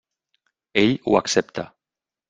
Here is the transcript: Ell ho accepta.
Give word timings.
Ell 0.85 0.97
ho 1.05 1.15
accepta. 1.23 1.71